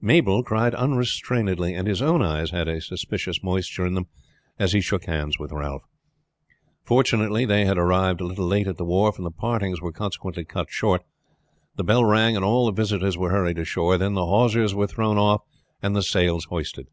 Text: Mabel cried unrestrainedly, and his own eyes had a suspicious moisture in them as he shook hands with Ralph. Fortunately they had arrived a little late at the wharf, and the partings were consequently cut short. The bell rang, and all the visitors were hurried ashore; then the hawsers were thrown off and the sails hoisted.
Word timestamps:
Mabel 0.00 0.44
cried 0.44 0.76
unrestrainedly, 0.76 1.74
and 1.74 1.88
his 1.88 2.00
own 2.00 2.22
eyes 2.22 2.52
had 2.52 2.68
a 2.68 2.80
suspicious 2.80 3.42
moisture 3.42 3.84
in 3.84 3.94
them 3.94 4.06
as 4.56 4.72
he 4.74 4.80
shook 4.80 5.06
hands 5.06 5.40
with 5.40 5.50
Ralph. 5.50 5.82
Fortunately 6.84 7.44
they 7.44 7.64
had 7.64 7.76
arrived 7.76 8.20
a 8.20 8.24
little 8.24 8.46
late 8.46 8.68
at 8.68 8.76
the 8.76 8.84
wharf, 8.84 9.16
and 9.16 9.26
the 9.26 9.32
partings 9.32 9.80
were 9.80 9.90
consequently 9.90 10.44
cut 10.44 10.70
short. 10.70 11.02
The 11.74 11.82
bell 11.82 12.04
rang, 12.04 12.36
and 12.36 12.44
all 12.44 12.66
the 12.66 12.70
visitors 12.72 13.18
were 13.18 13.30
hurried 13.32 13.58
ashore; 13.58 13.98
then 13.98 14.14
the 14.14 14.24
hawsers 14.26 14.72
were 14.72 14.86
thrown 14.86 15.18
off 15.18 15.42
and 15.82 15.96
the 15.96 16.02
sails 16.04 16.44
hoisted. 16.44 16.86